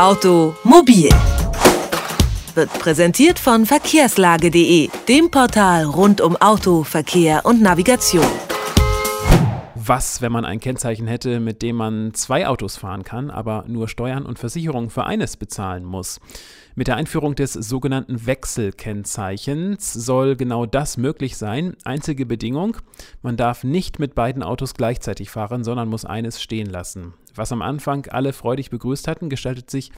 Automobil 0.00 1.10
wird 2.54 2.72
präsentiert 2.78 3.38
von 3.38 3.66
verkehrslage.de, 3.66 4.88
dem 5.06 5.30
Portal 5.30 5.84
rund 5.84 6.22
um 6.22 6.36
Auto, 6.36 6.84
Verkehr 6.84 7.44
und 7.44 7.60
Navigation. 7.60 8.24
Was, 9.74 10.22
wenn 10.22 10.32
man 10.32 10.46
ein 10.46 10.58
Kennzeichen 10.58 11.06
hätte, 11.06 11.38
mit 11.38 11.60
dem 11.60 11.76
man 11.76 12.14
zwei 12.14 12.48
Autos 12.48 12.78
fahren 12.78 13.02
kann, 13.02 13.30
aber 13.30 13.66
nur 13.68 13.88
Steuern 13.88 14.24
und 14.24 14.38
Versicherungen 14.38 14.88
für 14.88 15.04
eines 15.04 15.36
bezahlen 15.36 15.84
muss? 15.84 16.18
Mit 16.74 16.88
der 16.88 16.96
Einführung 16.96 17.34
des 17.34 17.52
sogenannten 17.52 18.24
Wechselkennzeichens 18.24 19.92
soll 19.92 20.34
genau 20.34 20.64
das 20.64 20.96
möglich 20.96 21.36
sein. 21.36 21.76
Einzige 21.84 22.24
Bedingung, 22.24 22.78
man 23.20 23.36
darf 23.36 23.64
nicht 23.64 23.98
mit 23.98 24.14
beiden 24.14 24.42
Autos 24.42 24.72
gleichzeitig 24.72 25.28
fahren, 25.28 25.62
sondern 25.62 25.90
muss 25.90 26.06
eines 26.06 26.40
stehen 26.40 26.70
lassen. 26.70 27.12
Was 27.40 27.52
am 27.52 27.62
Anfang 27.62 28.06
alle 28.10 28.34
freudig 28.34 28.68
begrüßt 28.68 29.08
hatten, 29.08 29.30
gestaltet 29.30 29.70
sich 29.70 29.92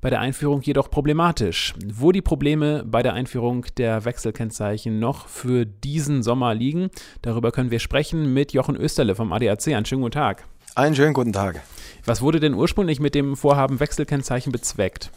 bei 0.00 0.10
der 0.10 0.18
Einführung 0.18 0.60
jedoch 0.60 0.90
problematisch. 0.90 1.72
Wo 1.86 2.10
die 2.10 2.20
Probleme 2.20 2.82
bei 2.84 3.00
der 3.04 3.14
Einführung 3.14 3.64
der 3.76 4.04
Wechselkennzeichen 4.04 4.98
noch 4.98 5.28
für 5.28 5.66
diesen 5.66 6.24
Sommer 6.24 6.52
liegen, 6.52 6.90
darüber 7.22 7.52
können 7.52 7.70
wir 7.70 7.78
sprechen 7.78 8.34
mit 8.34 8.52
Jochen 8.52 8.74
Österle 8.74 9.14
vom 9.14 9.32
ADAC. 9.32 9.68
Einen 9.68 9.84
schönen 9.84 10.02
guten 10.02 10.14
Tag. 10.14 10.48
Einen 10.76 10.94
schönen 10.94 11.14
guten 11.14 11.32
Tag. 11.32 11.60
Was 12.04 12.22
wurde 12.22 12.38
denn 12.38 12.54
ursprünglich 12.54 13.00
mit 13.00 13.16
dem 13.16 13.36
Vorhaben 13.36 13.80
Wechselkennzeichen 13.80 14.52
bezweckt? 14.52 15.10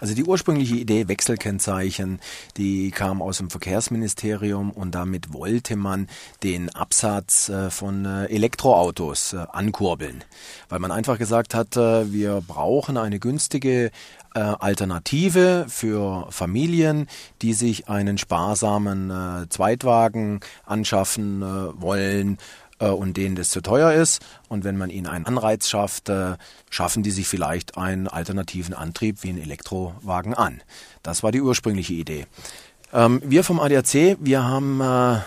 Also 0.00 0.14
die 0.14 0.24
ursprüngliche 0.24 0.74
Idee 0.74 1.06
Wechselkennzeichen, 1.06 2.20
die 2.56 2.90
kam 2.90 3.22
aus 3.22 3.38
dem 3.38 3.48
Verkehrsministerium 3.48 4.72
und 4.72 4.94
damit 4.96 5.32
wollte 5.32 5.76
man 5.76 6.08
den 6.42 6.68
Absatz 6.74 7.48
äh, 7.48 7.70
von 7.70 8.04
äh, 8.04 8.26
Elektroautos 8.26 9.34
äh, 9.34 9.46
ankurbeln, 9.52 10.24
weil 10.68 10.80
man 10.80 10.90
einfach 10.90 11.16
gesagt 11.16 11.54
hat, 11.54 11.76
wir 11.76 12.42
brauchen 12.46 12.96
eine 12.96 13.18
günstige 13.18 13.90
Alternative 14.32 15.66
für 15.68 16.26
Familien, 16.30 17.08
die 17.42 17.54
sich 17.54 17.88
einen 17.88 18.18
sparsamen 18.18 19.46
Zweitwagen 19.48 20.40
anschaffen 20.64 21.40
wollen 21.80 22.38
und 22.86 23.16
denen 23.16 23.36
das 23.36 23.50
zu 23.50 23.60
teuer 23.60 23.92
ist. 23.92 24.22
Und 24.48 24.64
wenn 24.64 24.76
man 24.76 24.90
ihnen 24.90 25.06
einen 25.06 25.26
Anreiz 25.26 25.68
schafft, 25.68 26.08
äh, 26.08 26.36
schaffen 26.70 27.02
die 27.02 27.10
sich 27.10 27.28
vielleicht 27.28 27.76
einen 27.76 28.08
alternativen 28.08 28.74
Antrieb 28.74 29.22
wie 29.22 29.30
einen 29.30 29.42
Elektrowagen 29.42 30.34
an. 30.34 30.62
Das 31.02 31.22
war 31.22 31.32
die 31.32 31.40
ursprüngliche 31.40 31.94
Idee. 31.94 32.26
Ähm, 32.92 33.20
wir 33.24 33.44
vom 33.44 33.60
ADAC, 33.60 34.16
wir 34.20 34.44
haben 34.44 34.80
äh, 34.80 35.18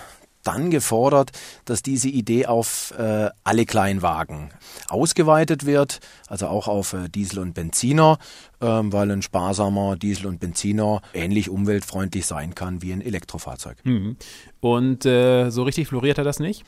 dann 0.43 0.71
gefordert, 0.71 1.31
dass 1.65 1.83
diese 1.83 2.09
Idee 2.09 2.45
auf 2.45 2.93
äh, 2.97 3.29
alle 3.43 3.65
Kleinwagen 3.65 4.49
ausgeweitet 4.89 5.65
wird, 5.65 5.99
also 6.27 6.47
auch 6.47 6.67
auf 6.67 6.93
äh, 6.93 7.09
Diesel 7.09 7.39
und 7.39 7.53
Benziner, 7.53 8.17
ähm, 8.59 8.91
weil 8.91 9.11
ein 9.11 9.21
sparsamer 9.21 9.95
Diesel 9.95 10.27
und 10.27 10.39
Benziner 10.39 11.01
ähnlich 11.13 11.49
umweltfreundlich 11.49 12.25
sein 12.25 12.55
kann 12.55 12.81
wie 12.81 12.93
ein 12.93 13.01
Elektrofahrzeug. 13.01 13.77
Mhm. 13.83 14.17
Und 14.59 15.05
äh, 15.05 15.49
so 15.49 15.63
richtig 15.63 15.87
floriert 15.87 16.17
er 16.17 16.23
das 16.23 16.39
nicht? 16.39 16.65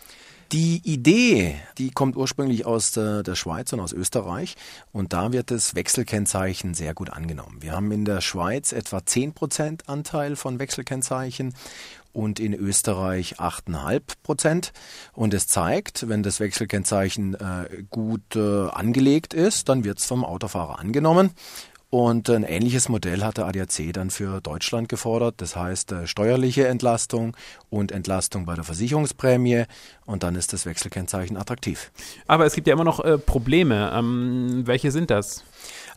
Die 0.53 0.83
Idee, 0.83 1.55
die 1.79 1.89
kommt 1.89 2.15
ursprünglich 2.15 2.63
aus 2.63 2.91
der, 2.91 3.23
der, 3.23 3.33
Schweiz 3.33 3.73
und 3.73 3.79
aus 3.79 3.91
Österreich 3.91 4.55
und 4.91 5.11
da 5.11 5.31
wird 5.31 5.49
das 5.49 5.73
Wechselkennzeichen 5.73 6.75
sehr 6.75 6.93
gut 6.93 7.09
angenommen. 7.09 7.57
Wir 7.61 7.71
haben 7.71 7.91
in 7.91 8.05
der 8.05 8.21
Schweiz 8.21 8.71
etwa 8.71 8.97
10% 8.97 9.87
Anteil 9.87 10.35
von 10.35 10.59
Wechselkennzeichen 10.59 11.55
und 12.11 12.39
in 12.39 12.53
Österreich 12.53 13.39
8,5 13.39 14.01
Prozent. 14.21 14.73
Und 15.13 15.33
es 15.33 15.47
zeigt, 15.47 16.07
wenn 16.07 16.21
das 16.21 16.39
Wechselkennzeichen 16.39 17.33
äh, 17.33 17.83
gut 17.89 18.35
äh, 18.35 18.69
angelegt 18.69 19.33
ist, 19.33 19.69
dann 19.69 19.83
wird 19.83 19.97
es 19.97 20.05
vom 20.05 20.23
Autofahrer 20.23 20.77
angenommen. 20.77 21.31
Und 21.93 22.27
ein 22.31 22.41
ähnliches 22.41 22.89
Modell 22.89 23.23
hat 23.23 23.37
der 23.37 23.45
ADAC 23.45 23.93
dann 23.93 24.09
für 24.09 24.41
Deutschland 24.41 24.89
gefordert. 24.89 25.35
Das 25.37 25.55
heißt 25.55 25.91
äh, 25.91 26.07
steuerliche 26.07 26.67
Entlastung 26.67 27.37
und 27.69 27.91
Entlastung 27.91 28.47
bei 28.47 28.55
der 28.55 28.63
Versicherungsprämie. 28.63 29.65
Und 30.07 30.23
dann 30.23 30.33
ist 30.33 30.53
das 30.53 30.65
Wechselkennzeichen 30.65 31.37
attraktiv. 31.37 31.91
Aber 32.25 32.47
es 32.47 32.55
gibt 32.55 32.65
ja 32.65 32.73
immer 32.73 32.83
noch 32.83 32.99
äh, 32.99 33.19
Probleme. 33.19 33.93
Ähm, 33.93 34.63
welche 34.65 34.89
sind 34.89 35.11
das? 35.11 35.43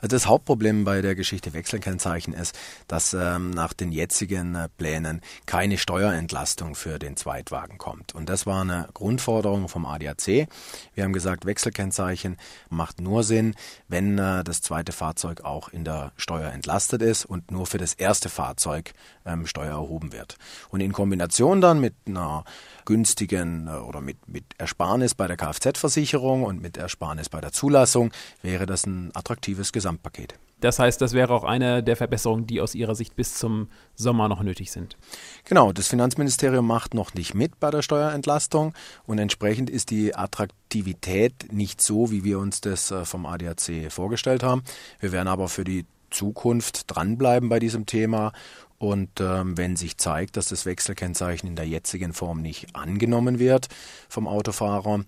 Also 0.00 0.14
das 0.14 0.26
Hauptproblem 0.26 0.84
bei 0.84 1.00
der 1.00 1.14
Geschichte 1.14 1.54
Wechselkennzeichen 1.54 2.34
ist, 2.34 2.54
dass 2.88 3.14
ähm, 3.14 3.50
nach 3.50 3.72
den 3.72 3.90
jetzigen 3.90 4.54
äh, 4.54 4.68
Plänen 4.76 5.22
keine 5.46 5.78
Steuerentlastung 5.78 6.74
für 6.74 6.98
den 6.98 7.16
Zweitwagen 7.16 7.78
kommt. 7.78 8.14
Und 8.14 8.28
das 8.28 8.44
war 8.44 8.60
eine 8.60 8.88
Grundforderung 8.92 9.68
vom 9.68 9.86
ADAC. 9.86 10.48
Wir 10.94 11.04
haben 11.04 11.14
gesagt, 11.14 11.46
Wechselkennzeichen 11.46 12.36
macht 12.68 13.00
nur 13.00 13.24
Sinn, 13.24 13.54
wenn 13.88 14.18
äh, 14.18 14.44
das 14.44 14.60
zweite 14.60 14.92
Fahrzeug 14.92 15.40
auch 15.40 15.70
in 15.70 15.85
der 15.86 16.12
Steuer 16.16 16.50
entlastet 16.52 17.02
ist 17.02 17.24
und 17.24 17.50
nur 17.50 17.66
für 17.66 17.78
das 17.78 17.94
erste 17.94 18.28
Fahrzeug 18.28 18.92
ähm, 19.24 19.46
Steuer 19.46 19.70
erhoben 19.70 20.12
wird. 20.12 20.36
Und 20.68 20.80
in 20.80 20.92
Kombination 20.92 21.60
dann 21.60 21.80
mit 21.80 21.94
einer 22.06 22.44
günstigen 22.84 23.68
äh, 23.68 23.70
oder 23.70 24.00
mit, 24.00 24.28
mit 24.28 24.44
Ersparnis 24.58 25.14
bei 25.14 25.26
der 25.26 25.36
Kfz-Versicherung 25.36 26.44
und 26.44 26.60
mit 26.60 26.76
Ersparnis 26.76 27.28
bei 27.28 27.40
der 27.40 27.52
Zulassung 27.52 28.10
wäre 28.42 28.66
das 28.66 28.86
ein 28.86 29.10
attraktives 29.14 29.72
Gesamtpaket. 29.72 30.34
Das 30.60 30.78
heißt, 30.78 31.00
das 31.02 31.12
wäre 31.12 31.34
auch 31.34 31.44
eine 31.44 31.82
der 31.82 31.96
Verbesserungen, 31.96 32.46
die 32.46 32.62
aus 32.62 32.74
Ihrer 32.74 32.94
Sicht 32.94 33.14
bis 33.14 33.34
zum 33.34 33.68
Sommer 33.94 34.28
noch 34.28 34.42
nötig 34.42 34.70
sind. 34.70 34.96
Genau, 35.44 35.72
das 35.72 35.88
Finanzministerium 35.88 36.66
macht 36.66 36.94
noch 36.94 37.12
nicht 37.12 37.34
mit 37.34 37.60
bei 37.60 37.70
der 37.70 37.82
Steuerentlastung 37.82 38.72
und 39.04 39.18
entsprechend 39.18 39.68
ist 39.68 39.90
die 39.90 40.14
Attraktivität 40.14 41.52
nicht 41.52 41.82
so, 41.82 42.10
wie 42.10 42.24
wir 42.24 42.38
uns 42.38 42.62
das 42.62 42.90
äh, 42.90 43.04
vom 43.04 43.26
ADAC 43.26 43.90
vorgestellt 43.90 44.42
haben. 44.42 44.62
Wir 44.98 45.12
werden 45.12 45.28
aber 45.28 45.48
für 45.48 45.64
die 45.64 45.84
Zukunft 46.10 46.84
dranbleiben 46.86 47.48
bei 47.48 47.58
diesem 47.58 47.84
Thema 47.84 48.32
und 48.78 49.20
ähm, 49.20 49.56
wenn 49.56 49.76
sich 49.76 49.96
zeigt, 49.98 50.36
dass 50.36 50.48
das 50.48 50.66
Wechselkennzeichen 50.66 51.48
in 51.48 51.56
der 51.56 51.66
jetzigen 51.66 52.12
Form 52.12 52.42
nicht 52.42 52.74
angenommen 52.74 53.38
wird 53.38 53.68
vom 54.08 54.26
Autofahrer, 54.26 55.04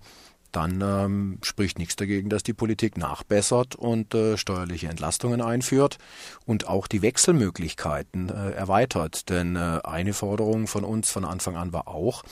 dann 0.51 0.81
ähm, 0.81 1.37
spricht 1.41 1.79
nichts 1.79 1.95
dagegen, 1.95 2.29
dass 2.29 2.43
die 2.43 2.53
Politik 2.53 2.97
nachbessert 2.97 3.75
und 3.75 4.13
äh, 4.13 4.37
steuerliche 4.37 4.87
Entlastungen 4.87 5.41
einführt 5.41 5.97
und 6.45 6.67
auch 6.67 6.87
die 6.87 7.01
Wechselmöglichkeiten 7.01 8.29
äh, 8.29 8.51
erweitert. 8.51 9.29
Denn 9.29 9.55
äh, 9.55 9.79
eine 9.83 10.13
Forderung 10.13 10.67
von 10.67 10.83
uns 10.83 11.11
von 11.11 11.25
Anfang 11.25 11.55
an 11.55 11.73
war 11.73 11.87
auch, 11.87 12.23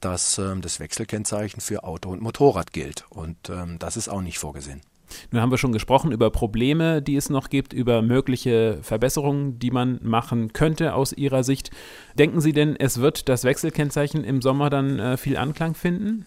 dass 0.00 0.38
ähm, 0.38 0.60
das 0.60 0.80
Wechselkennzeichen 0.80 1.60
für 1.60 1.84
Auto 1.84 2.10
und 2.10 2.20
Motorrad 2.20 2.72
gilt. 2.72 3.06
Und 3.08 3.48
ähm, 3.48 3.78
das 3.78 3.96
ist 3.96 4.08
auch 4.08 4.20
nicht 4.20 4.38
vorgesehen. 4.38 4.82
Nun 5.30 5.40
haben 5.40 5.50
wir 5.50 5.58
schon 5.58 5.72
gesprochen 5.72 6.12
über 6.12 6.30
Probleme, 6.30 7.02
die 7.02 7.16
es 7.16 7.30
noch 7.30 7.48
gibt, 7.50 7.72
über 7.72 8.02
mögliche 8.02 8.78
Verbesserungen, 8.82 9.58
die 9.58 9.70
man 9.70 10.00
machen 10.02 10.52
könnte 10.52 10.94
aus 10.94 11.12
Ihrer 11.12 11.44
Sicht. 11.44 11.70
Denken 12.18 12.40
Sie 12.40 12.52
denn, 12.52 12.76
es 12.76 13.00
wird 13.00 13.28
das 13.28 13.44
Wechselkennzeichen 13.44 14.24
im 14.24 14.42
Sommer 14.42 14.70
dann 14.70 14.98
äh, 14.98 15.16
viel 15.16 15.36
Anklang 15.36 15.74
finden? 15.74 16.26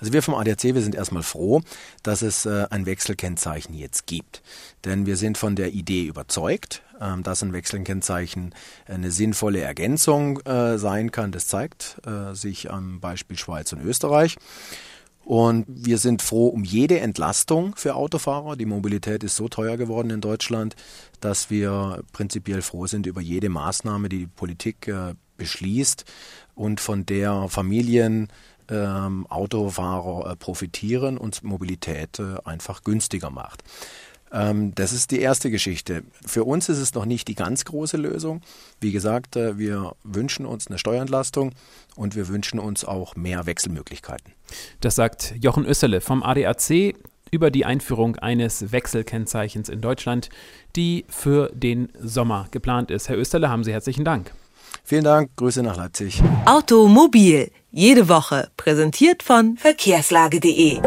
Also 0.00 0.12
wir 0.12 0.22
vom 0.22 0.34
ADAC, 0.34 0.62
wir 0.74 0.82
sind 0.82 0.94
erstmal 0.94 1.22
froh, 1.22 1.62
dass 2.02 2.22
es 2.22 2.46
äh, 2.46 2.66
ein 2.70 2.86
Wechselkennzeichen 2.86 3.74
jetzt 3.74 4.06
gibt. 4.06 4.42
Denn 4.84 5.06
wir 5.06 5.16
sind 5.16 5.38
von 5.38 5.56
der 5.56 5.72
Idee 5.72 6.04
überzeugt, 6.04 6.82
äh, 7.00 7.20
dass 7.22 7.42
ein 7.42 7.52
Wechselkennzeichen 7.52 8.54
eine 8.86 9.10
sinnvolle 9.10 9.60
Ergänzung 9.60 10.40
äh, 10.40 10.78
sein 10.78 11.10
kann. 11.10 11.32
Das 11.32 11.48
zeigt 11.48 12.00
äh, 12.06 12.34
sich 12.34 12.70
am 12.70 13.00
Beispiel 13.00 13.36
Schweiz 13.36 13.72
und 13.72 13.82
Österreich. 13.82 14.36
Und 15.24 15.66
wir 15.68 15.98
sind 15.98 16.22
froh 16.22 16.48
um 16.48 16.64
jede 16.64 17.00
Entlastung 17.00 17.74
für 17.76 17.96
Autofahrer. 17.96 18.56
Die 18.56 18.64
Mobilität 18.64 19.22
ist 19.24 19.36
so 19.36 19.48
teuer 19.48 19.76
geworden 19.76 20.08
in 20.08 20.22
Deutschland, 20.22 20.74
dass 21.20 21.50
wir 21.50 22.02
prinzipiell 22.12 22.62
froh 22.62 22.86
sind 22.86 23.04
über 23.04 23.20
jede 23.20 23.50
Maßnahme, 23.50 24.08
die 24.08 24.20
die 24.20 24.26
Politik 24.26 24.90
beschließt 25.36 26.06
und 26.54 26.80
von 26.80 27.04
der 27.04 27.48
Familien, 27.50 28.28
ähm, 28.70 29.26
Autofahrer 29.28 30.32
äh, 30.32 30.36
profitieren 30.36 31.18
und 31.18 31.42
Mobilität 31.42 32.18
äh, 32.18 32.36
einfach 32.44 32.82
günstiger 32.82 33.30
macht. 33.30 33.62
Ähm, 34.32 34.74
das 34.74 34.92
ist 34.92 35.10
die 35.10 35.20
erste 35.20 35.50
Geschichte. 35.50 36.02
Für 36.24 36.44
uns 36.44 36.68
ist 36.68 36.78
es 36.78 36.94
noch 36.94 37.04
nicht 37.04 37.28
die 37.28 37.34
ganz 37.34 37.64
große 37.64 37.96
Lösung. 37.96 38.42
Wie 38.80 38.92
gesagt, 38.92 39.36
äh, 39.36 39.58
wir 39.58 39.94
wünschen 40.04 40.46
uns 40.46 40.66
eine 40.66 40.78
Steuerentlastung 40.78 41.52
und 41.96 42.14
wir 42.14 42.28
wünschen 42.28 42.58
uns 42.58 42.84
auch 42.84 43.16
mehr 43.16 43.46
Wechselmöglichkeiten. 43.46 44.32
Das 44.80 44.94
sagt 44.94 45.34
Jochen 45.40 45.64
Össerle 45.64 46.00
vom 46.00 46.22
ADAC 46.22 46.94
über 47.30 47.50
die 47.50 47.64
Einführung 47.64 48.16
eines 48.16 48.72
Wechselkennzeichens 48.72 49.68
in 49.68 49.80
Deutschland, 49.80 50.30
die 50.76 51.04
für 51.08 51.50
den 51.54 51.92
Sommer 52.00 52.48
geplant 52.50 52.90
ist. 52.90 53.08
Herr 53.08 53.18
Österle, 53.18 53.50
haben 53.50 53.64
Sie 53.64 53.72
herzlichen 53.72 54.04
Dank. 54.04 54.32
Vielen 54.84 55.04
Dank, 55.04 55.36
Grüße 55.36 55.62
nach 55.62 55.76
Leipzig. 55.76 56.22
Automobil, 56.46 57.50
jede 57.70 58.08
Woche, 58.08 58.48
präsentiert 58.56 59.22
von 59.22 59.56
verkehrslage.de. 59.56 60.80